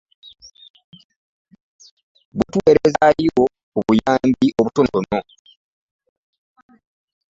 [2.37, 5.19] Baatuweerezaayo ku buyambi obutonotono.